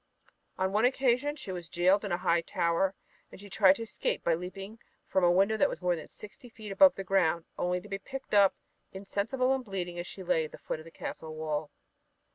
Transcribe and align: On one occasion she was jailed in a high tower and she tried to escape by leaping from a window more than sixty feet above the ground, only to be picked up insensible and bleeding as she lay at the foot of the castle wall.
On 0.57 0.71
one 0.73 0.83
occasion 0.85 1.35
she 1.35 1.51
was 1.51 1.69
jailed 1.69 2.03
in 2.03 2.11
a 2.11 2.17
high 2.17 2.41
tower 2.41 2.95
and 3.31 3.39
she 3.39 3.51
tried 3.51 3.75
to 3.75 3.83
escape 3.83 4.23
by 4.23 4.33
leaping 4.33 4.79
from 5.05 5.23
a 5.23 5.29
window 5.29 5.55
more 5.79 5.95
than 5.95 6.09
sixty 6.09 6.49
feet 6.49 6.71
above 6.71 6.95
the 6.95 7.03
ground, 7.03 7.45
only 7.55 7.79
to 7.79 7.87
be 7.87 7.99
picked 7.99 8.33
up 8.33 8.55
insensible 8.91 9.53
and 9.53 9.63
bleeding 9.63 9.99
as 9.99 10.07
she 10.07 10.23
lay 10.23 10.45
at 10.45 10.53
the 10.53 10.57
foot 10.57 10.79
of 10.79 10.85
the 10.85 10.89
castle 10.89 11.35
wall. 11.35 11.69